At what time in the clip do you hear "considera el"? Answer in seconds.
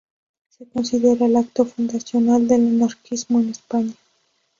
0.65-1.35